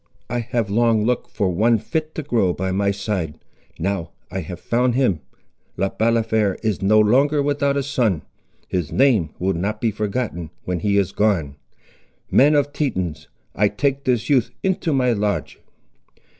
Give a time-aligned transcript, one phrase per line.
[0.31, 3.35] I have long looked for one fit to grow by my side.
[3.77, 5.19] Now have I found him.
[5.77, 8.23] Le Balafré is no longer without a son;
[8.67, 11.55] his name will not be forgotten when he is gone!
[12.31, 15.59] Men of the Tetons, I take this youth into my lodge."